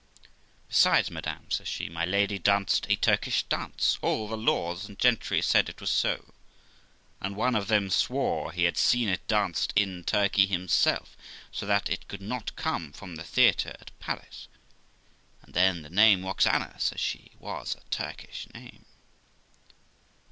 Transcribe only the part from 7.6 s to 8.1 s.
them